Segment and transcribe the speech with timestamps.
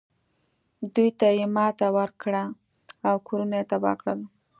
[0.93, 2.43] دوی ته یې ماتې ورکړه
[3.07, 4.19] او کورونه یې تباه کړل.